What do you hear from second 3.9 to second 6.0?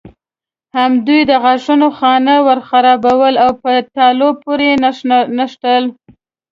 تالو پورې نښتل.